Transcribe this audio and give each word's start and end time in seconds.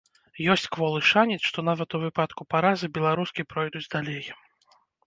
Ёсць 0.53 0.69
кволы 0.75 0.99
шанец, 1.09 1.37
што 1.49 1.65
нават 1.69 1.89
у 1.99 2.01
выпадку 2.07 2.41
паразы 2.57 2.93
беларускі 2.99 3.41
пройдуць 3.55 3.89
далей. 3.95 4.25